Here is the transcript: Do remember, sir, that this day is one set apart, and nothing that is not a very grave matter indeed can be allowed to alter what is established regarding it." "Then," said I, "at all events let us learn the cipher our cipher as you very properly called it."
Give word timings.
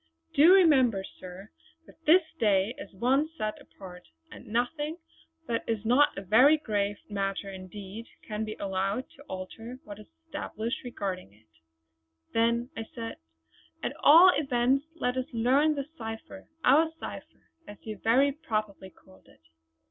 Do 0.33 0.51
remember, 0.55 1.03
sir, 1.19 1.51
that 1.85 2.03
this 2.07 2.23
day 2.39 2.73
is 2.79 2.91
one 2.91 3.29
set 3.37 3.61
apart, 3.61 4.07
and 4.31 4.47
nothing 4.47 4.97
that 5.47 5.63
is 5.69 5.85
not 5.85 6.17
a 6.17 6.23
very 6.23 6.57
grave 6.57 6.97
matter 7.07 7.51
indeed 7.53 8.07
can 8.27 8.43
be 8.43 8.55
allowed 8.55 9.11
to 9.11 9.21
alter 9.27 9.77
what 9.83 9.99
is 9.99 10.07
established 10.25 10.83
regarding 10.83 11.33
it." 11.33 11.45
"Then," 12.33 12.71
said 12.95 13.17
I, 13.83 13.87
"at 13.89 13.95
all 13.99 14.31
events 14.33 14.87
let 14.95 15.17
us 15.17 15.27
learn 15.33 15.75
the 15.75 15.85
cipher 15.99 16.47
our 16.63 16.89
cipher 16.99 17.51
as 17.67 17.77
you 17.85 17.97
very 17.99 18.31
properly 18.31 18.89
called 18.89 19.27
it." 19.27 19.41